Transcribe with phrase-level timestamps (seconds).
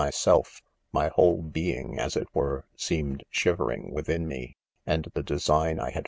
[0.09, 3.91] selfj my whole being, as it were, seemed shiv eiing.
[3.91, 5.91] within ;Me,;, and the design I.
[5.91, 5.99] had.